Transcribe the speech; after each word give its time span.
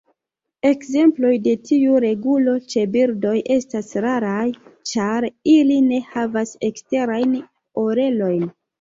Ekzemploj 0.69 1.33
de 1.47 1.53
tiu 1.69 1.99
regulo 2.05 2.55
ĉe 2.73 2.87
birdoj 2.97 3.35
estas 3.57 3.93
raraj, 4.07 4.49
ĉar 4.95 5.31
ili 5.57 5.81
ne 5.93 6.03
havas 6.11 6.59
eksterajn 6.73 7.41
orelojn. 7.89 8.55